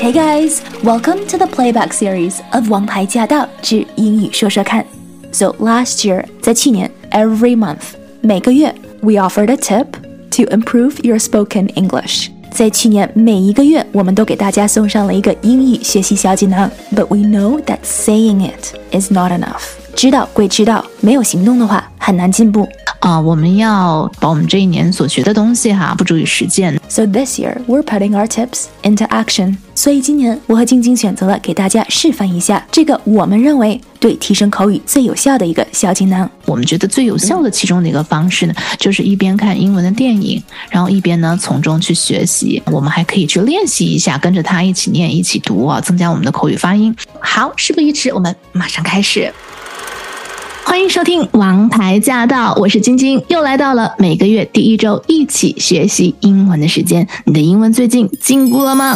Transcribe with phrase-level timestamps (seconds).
[0.00, 4.82] Hey guys, welcome to the playback series of《王牌驾到之英语说说看》。
[5.32, 9.86] So last year，在去年，every month，每个月，we offered a tip
[10.30, 12.28] to improve your spoken English。
[12.50, 16.70] 在去年每一个月，我们都给大家送上了一个英语学习小锦囊。
[16.94, 19.62] But we know that saying it is not enough。
[19.99, 22.65] 知道归知道，没有行动的话，很难进步。
[23.01, 26.79] 啊，我们要把我们这一年所学的东西哈，付诸于实践。
[26.87, 29.57] So this year we're putting our tips into action。
[29.75, 36.29] 所以今年我和晶晶选择了给大家示范一下这个我们认为对提升口语最有效的一个小锦囊。
[36.45, 42.63] 我们觉得最有效的其中的一个方式呢，就是一边看英文的电影，然后一边呢从中去学习。
[42.67, 46.95] 我们还可以去练习一下，跟着他一起念、一起读啊，增加我们的口语发音。
[47.19, 49.33] 好，事不宜迟，我们马上开始。
[50.69, 57.07] 欢迎收听《王牌驾到》，我是晶晶，又来到了每个月第一周一起学习英文的时间。
[57.25, 58.95] 你的英文最近进步了吗？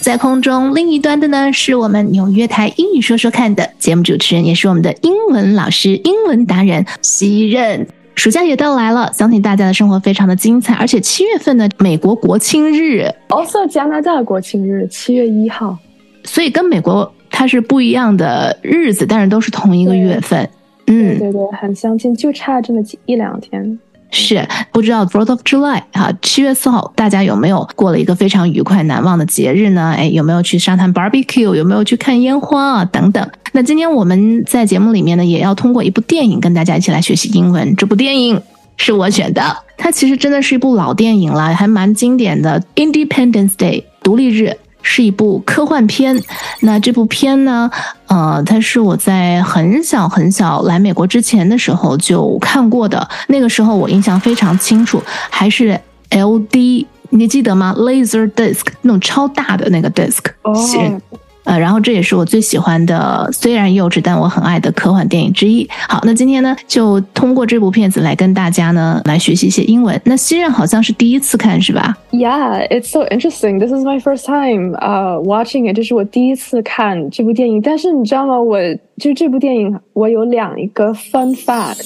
[0.00, 7.86] 在空中另一端的呢，是我们纽约台英语说说看的节目主持人，也是我们的英文老师、英文达人西任。
[8.14, 10.72] 暑假也到来了，相信大家的生活非常的精彩。
[10.76, 15.76] 而且七月份呢，美国国庆日，also 加拿大国庆日，七月一号，
[16.24, 20.48] 所以跟美国它是不一样的日子，但是都是同一个月份。
[20.90, 23.78] 嗯，对对，很相近，就差这么几一两天。
[24.12, 29.94] 是不知道 Fourth of July 哈，七月四号，大家有没有过了一个非常愉快难忘的节日呢？
[29.96, 31.54] 哎，有没有去沙滩 barbecue？
[31.54, 32.84] 有没有去看烟花啊？
[32.86, 33.30] 等等。
[33.52, 37.76] 那今天我们在节目里面呢，也要通过一部电影跟大家一起来学习英文。
[37.76, 38.42] 这部电影
[38.76, 39.42] 是我选的，
[39.76, 42.60] 它其实真的是一部老电影了，还蛮经典的。
[42.74, 44.56] Independence Day，独立日。
[44.92, 46.20] 是一部科幻片，
[46.62, 47.70] 那这部片呢，
[48.08, 55.80] 呃，它是我在很小很小来美国之前的时候就看过的，那个时候我印象非常清楚，还是
[56.10, 60.18] LD，你记得吗？Laser disc 那种超大的那个 disc。
[60.42, 61.00] 哦。
[61.49, 65.69] 呃，然后这也是我最喜欢的，虽然幼稚，但我很爱的科幻电影之一。
[65.87, 70.01] 好，那今天呢，就通过这部片子来跟大家呢来学习一些英文。
[70.05, 71.95] 那西任好像是第一次看是吧？
[72.11, 73.59] Yeah, it's so interesting.
[73.59, 75.75] This is my first time, uh, watching it.
[75.75, 77.61] 这是我第一次看这部电影。
[77.61, 78.41] 但是你知道吗？
[78.41, 78.57] 我
[78.97, 81.83] 就这部电影，我有两一个 fun fact.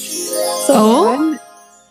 [0.68, 0.74] So
[1.04, 1.38] one,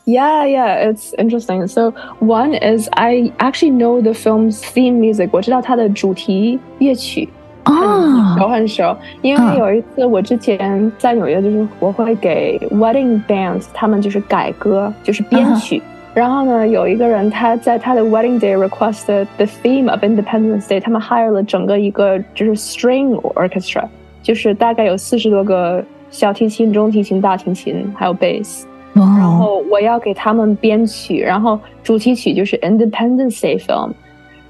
[0.06, 1.66] yeah, yeah, it's interesting.
[1.66, 5.28] So one is I actually know the film's theme music.
[5.32, 7.28] 我知道它的主题乐曲。
[7.65, 15.81] 很熟很熟，因为有一次我之前在纽约，就是我会给 wedding bands 他们就是改歌，就是编曲。
[16.13, 23.85] 然后呢，有一个人他在他的 wedding day request the theme of Independence Day，他们 hire 了整个一个就是 string orchestra，
[24.21, 28.63] 就是大概有四十多个小提琴、中提琴、大提琴，还有 bass。
[28.93, 33.93] 然后我要给他们编曲，然后主题曲就是 Independence Day film。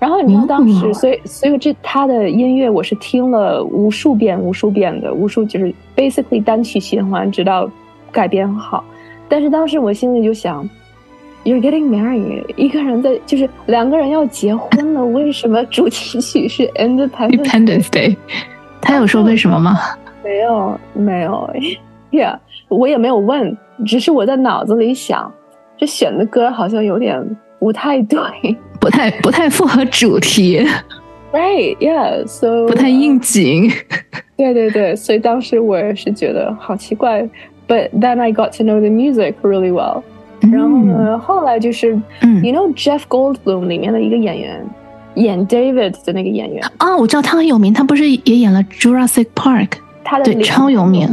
[0.03, 7.71] 然后你知道当时，所以所以这他的音乐我是听了无数遍、无数遍的，无数就是 basically 单曲循环，直到
[8.11, 8.83] 改编好。
[9.29, 10.69] 但是当时我心里就想
[11.45, 18.17] ，You're getting married，一个人在就是两个人要结婚了，为什么主题曲是 Independence Day？
[18.81, 19.77] 他有说为什么吗？
[20.21, 21.49] 没有，没有
[22.11, 25.31] ，Yeah，我也没有问，只是我在脑子里想，
[25.77, 27.25] 这选的歌好像有点
[27.63, 28.19] 不太对。
[28.77, 30.59] 不太不太符合主题
[31.31, 31.77] ，Right?
[31.77, 32.27] Yeah.
[32.27, 33.71] So 不太应景。
[34.35, 37.21] 对对对，所以当时我也是觉得好奇怪。
[37.65, 40.01] But then I got to know the music really well.
[40.41, 44.65] 然后呢，后来就是嗯，You know Jeff Goldblum 里面的一个演员，
[45.15, 49.69] 演 David 的那个演员啊，我知道他很有名，他不是也演了 Jurassic Park？
[50.03, 51.07] 他的对超有名。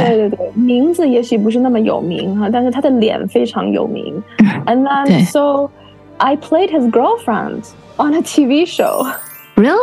[0.00, 4.22] 对对对，名字也许不是那么有名哈，但是他的脸非常有名。
[4.66, 5.70] And then so.
[6.18, 7.64] I played his girlfriend
[7.96, 9.04] on a TV show.
[9.56, 9.74] Really？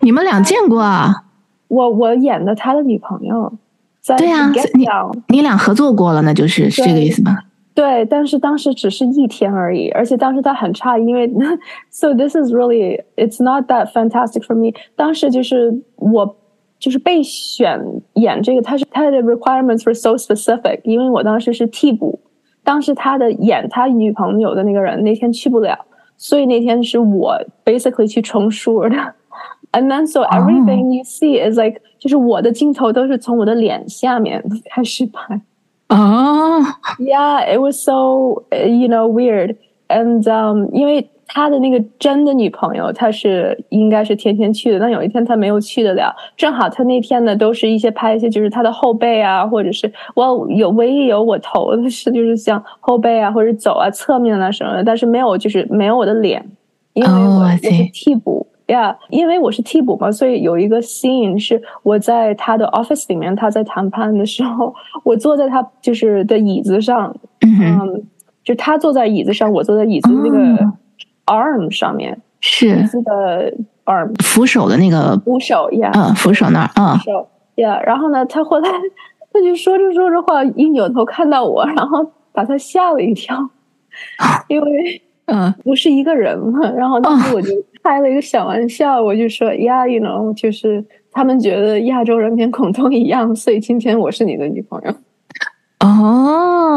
[0.00, 1.24] 你们俩见过啊？
[1.68, 3.52] 我我演的他的女朋友。
[4.16, 4.86] 对呀，你
[5.28, 7.36] 你俩合作过了，那就是是这个意思吗？
[7.74, 11.30] 对，但是当时只是一天而已，而且当时他很诧异，因为
[11.90, 14.72] So this is really it's not that fantastic for me。
[14.96, 16.36] 当时就是我
[16.81, 17.79] 就是被选
[18.13, 22.19] 演这个，他是他的 requirements were so specific，因为我当时是替补。
[22.63, 25.77] 当时他的演他女朋友的那个人那天去不了，
[26.17, 28.89] 所以那天是我 basically 去重述的。
[29.71, 35.41] And then so everything you see is like 就是我的镜头都是从我的脸下面开始拍。
[35.89, 39.55] 哦、oh.，Yeah, it was so you know weird.
[39.87, 46.14] And um, 因为 他的那个真的女朋友，他是应该是天天去的，但有一天他没有去得了。
[46.36, 56.44] 正好他那天呢，都是一些拍一些，就是他的后背啊，或者是我有唯一有我头的是，就是像后背啊，或者走啊、侧面啊什么的，但是没有就是没有我的脸，
[56.92, 68.04] 因为我我是替补呀，因为我是替补嘛，所以有一个 scene 是我在他的 office 里面，他在谈判的时候，我坐在他就是的椅子上，嗯，
[68.44, 70.72] 就他坐在椅子上，我坐在椅子那个。
[71.26, 72.74] Arm 上面是
[73.04, 73.52] 的
[73.84, 77.80] arm 扶手的那个扶手呀，嗯，扶手那儿，嗯，手呀。
[77.84, 78.68] 然后呢，他后来
[79.32, 83.36] 他就说着说着话，一扭头看到我， 然后把他吓了一跳，
[84.48, 86.70] 因为嗯不是一个人嘛。
[86.72, 87.48] 然后当时我就
[87.82, 94.92] 开了一个小玩笑，我就说呀，you know，就是他们觉得亚洲人跟恐同一样，所以今天我是你的女朋友。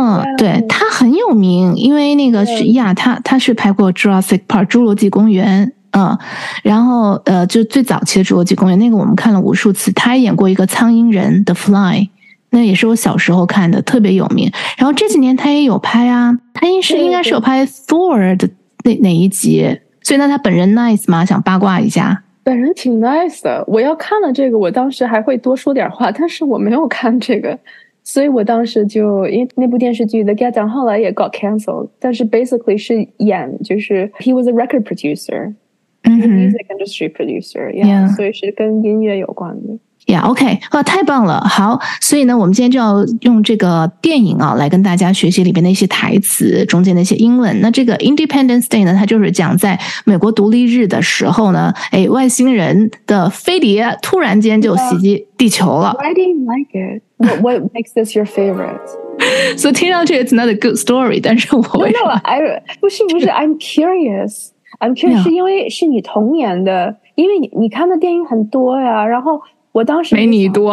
[0.06, 6.18] 哦，对他很有名，因为那个是呀，他他是拍过《Jurassic Park》侏罗纪公园，嗯，
[6.64, 12.10] 然后呃，就最早期的侏罗纪公园那个我们看了无数次，他还演过一个苍蝇人的 Fly，
[12.52, 14.52] 那也是我小时候看的，特别有名。
[14.78, 18.50] 然后这几年他也有拍啊，他应是应该是有拍 Thor 的
[18.84, 21.26] 那哪一集，所以那他本人 nice 吗？
[21.26, 23.64] 想八卦一下，本人挺 nice 的。
[23.68, 27.58] 我要看了这个，我当时还会多说点话，但是我没有看这个。
[28.08, 39.80] 所以我当时就因为那部电视剧《The Get Down》后来也 got cancelled，但是 basically 是演就是 he was a record producer，music industry producer，yeah，所以是跟音乐有关的。
[40.06, 47.60] 呀，OK，啊，太棒了，好，所以呢，我们今天就要用这个电影啊，来跟大家学习里边的一些台词，中间的一些英文。
[47.60, 55.98] 那这个 Independence Day 呢，它就是讲在美国独立日的时候呢，哎，外星人的飞碟突然间就袭击地球了。
[56.00, 57.02] Why didn't like it?
[57.18, 58.78] What what makes this your favorite?
[59.58, 62.40] 所以听上去 it's not a good story，但是我为什么？I
[62.80, 69.42] 不是不是， I'm curious，I'm curious 是因为是你童年的，因为你你看的电影很多呀，然后。
[69.76, 70.72] 我当时没你多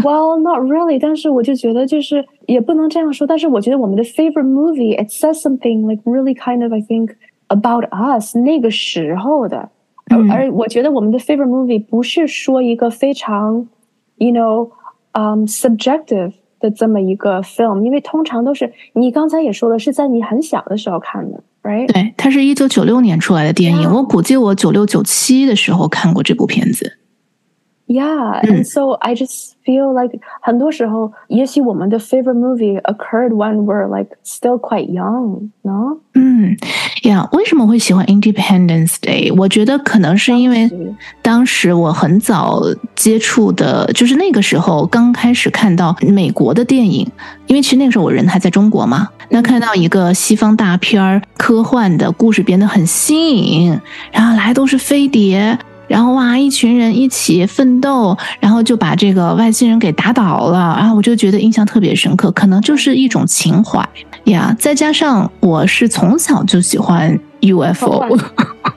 [0.00, 0.98] ，Well, not really。
[0.98, 3.26] 但是我就觉得就是也不能这样说。
[3.26, 7.10] 但是我觉得我们的 favorite movie it says something like really kind of I think
[7.48, 9.68] about us 那个时候的。
[10.30, 13.68] 而我觉得我们的 favorite movie 不是说一个非常
[14.16, 14.70] ，you know，
[15.12, 21.92] 嗯、um,，subjective 的这么一个 film，因为通常都是你刚才也说了，是在你很小的时候看的，right？
[21.92, 26.96] 对，它是一九九六年出来的电影，我估计我九六九七的时候看过这部片子。
[27.88, 34.88] Yeah, and so I just feel like 很多时候，也许我们的 favorite movie occurred when we're like still quite
[34.90, 35.98] young, no?
[36.14, 36.56] 嗯
[37.04, 39.32] ，Yeah，为什么会喜欢 Independence Day？
[39.36, 40.68] 我觉得可能是因为
[41.22, 42.60] 当时我很早
[42.96, 47.08] 接触的，就是那个时候刚开始看到美国的电影，
[47.46, 53.80] 因为其实那个时候我人还在中国嘛，那看到一个西方大片儿，科幻的故事变得很新颖，
[54.10, 55.56] 然后来都是飞碟。
[55.88, 63.86] 然后哇，一群人一起奋斗，然后就把这个外星人给打倒了，然后我就觉得印象特别深刻，可能就是一种情怀
[64.24, 64.54] 呀。
[64.58, 68.18] 再加上我是从小就喜欢 UFO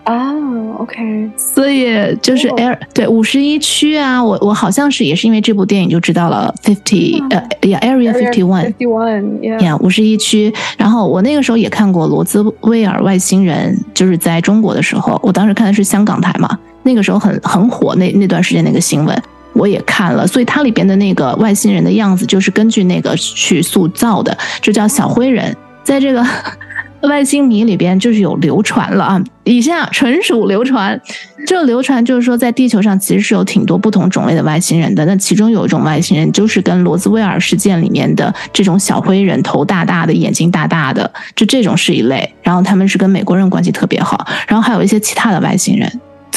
[0.03, 0.33] 啊，
[0.79, 10.53] OK，所以就是 Air 对五十一区啊，我我好像是也是因为这部电影就知道了 fifty 呃呀 Area fifty one，fifty one 呀五十一区。
[10.77, 16.57] 然后我那个时候也看过罗兹威尔外星人，就是在中国的时候，我当时看的是香港台嘛。
[16.89, 25.55] 那个时候很很火，那那段时间那个新闻我也看了，所以它里边的那个外星人的样子就是根据那个去塑造的，就叫小灰人。
[25.84, 26.25] 在这个
[27.01, 31.00] 外星迷里边，就是有流传了啊，以下纯属流传。
[31.48, 35.05] 这流传就是说，在地球上其实是有挺多不同种类的外星人的。
[35.05, 42.36] 那其中有一种外星人，就是跟罗兹威尔事件里面的这种小灰人，头大大的，眼睛大大的，就这种是一类。
[42.43, 45.89] 然后他们是跟美国人关系特别好，然后还有一些其他的外星人。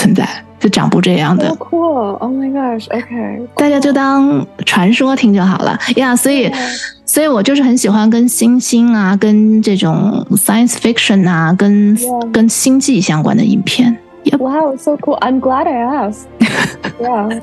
[0.03, 0.29] 存在
[0.59, 6.17] 就长不这样的，Cool！Oh my gosh！OK，大家就当传说听就好了呀。
[6.17, 6.51] 所以，
[7.07, 11.97] 所以我就是很喜欢跟星星啊，跟这种 science fiction 啊，跟
[12.33, 13.97] 跟星际相关的影片。
[14.39, 16.27] Wow，so cool！I'm glad I asked。
[17.01, 17.41] Yeah。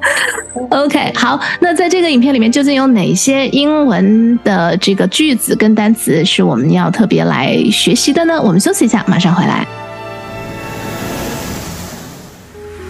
[0.69, 8.41] OK，好，那在这个影片里面究竟有哪些英文的这个句子跟单词是我们要特别来学习的呢？
[8.41, 9.65] 我们休息一下，马上回来。